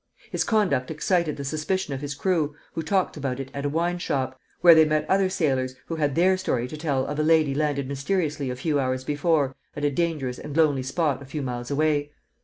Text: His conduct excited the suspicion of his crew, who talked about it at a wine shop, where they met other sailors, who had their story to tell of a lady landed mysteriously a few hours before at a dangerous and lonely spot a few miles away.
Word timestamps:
His 0.31 0.43
conduct 0.43 0.89
excited 0.89 1.37
the 1.37 1.43
suspicion 1.45 1.93
of 1.93 2.01
his 2.01 2.15
crew, 2.15 2.55
who 2.73 2.81
talked 2.81 3.17
about 3.17 3.39
it 3.39 3.51
at 3.53 3.65
a 3.65 3.69
wine 3.69 3.99
shop, 3.99 4.35
where 4.61 4.73
they 4.73 4.83
met 4.83 5.07
other 5.07 5.29
sailors, 5.29 5.75
who 5.85 5.97
had 5.97 6.15
their 6.15 6.37
story 6.37 6.67
to 6.69 6.75
tell 6.75 7.05
of 7.05 7.19
a 7.19 7.23
lady 7.23 7.53
landed 7.53 7.87
mysteriously 7.87 8.49
a 8.49 8.55
few 8.55 8.79
hours 8.79 9.03
before 9.03 9.53
at 9.75 9.85
a 9.85 9.91
dangerous 9.91 10.39
and 10.39 10.57
lonely 10.57 10.81
spot 10.81 11.21
a 11.21 11.25
few 11.25 11.43
miles 11.43 11.69
away. 11.69 12.11